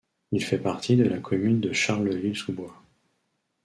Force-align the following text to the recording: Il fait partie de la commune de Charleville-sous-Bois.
Il 0.31 0.43
fait 0.43 0.57
partie 0.57 0.95
de 0.95 1.03
la 1.03 1.19
commune 1.19 1.59
de 1.59 1.73
Charleville-sous-Bois. 1.73 2.75